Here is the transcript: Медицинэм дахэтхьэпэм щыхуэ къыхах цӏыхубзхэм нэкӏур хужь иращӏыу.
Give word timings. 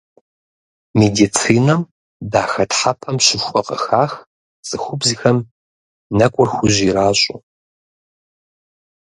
Медицинэм 0.99 1.81
дахэтхьэпэм 2.31 3.17
щыхуэ 3.25 3.61
къыхах 3.67 4.11
цӏыхубзхэм 4.67 5.37
нэкӏур 6.17 6.49
хужь 6.53 6.79
иращӏыу. 6.87 7.39